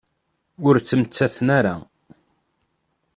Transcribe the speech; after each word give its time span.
Ur 0.67 0.75
ttmettaten 0.77 1.47
ara. 1.57 1.75